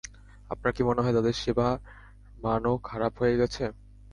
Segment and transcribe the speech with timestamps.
[0.49, 1.75] আপনার কি মনে হয় তাদের সেবার
[2.39, 3.63] মানও খারাপ হয়ে গেছে?